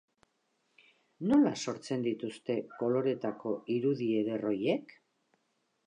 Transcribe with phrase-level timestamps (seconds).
[1.31, 4.99] Nola sortzen dituzte koloretako irudi eder horiek?